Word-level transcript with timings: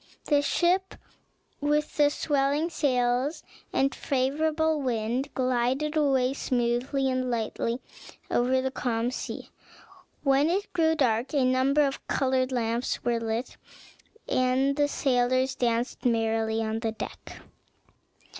The 0.25 0.41
ship, 0.41 0.95
with 1.59 2.01
swelling 2.11 2.71
sails 2.71 3.43
and 3.71 3.93
a 3.93 3.95
favorable 3.95 4.81
wind, 4.81 5.31
glided 5.35 5.95
away 5.95 6.33
smoothly 6.33 7.07
and 7.07 7.29
lightly 7.29 7.79
over 8.31 8.61
the 8.61 8.71
calm 8.71 9.11
sea. 9.11 9.51
When 10.23 10.49
it 10.49 10.73
grew 10.73 10.95
dark 10.95 11.35
a 11.35 11.45
number 11.45 11.81
of 11.83 12.07
colored 12.07 12.51
lamps 12.51 13.03
were 13.03 13.19
lit, 13.19 13.57
and 14.27 14.75
the 14.75 14.87
sailors 14.87 15.53
danced 15.53 16.03
merrily 16.03 16.63
on 16.63 16.79
the 16.79 16.93
deck. 16.93 17.41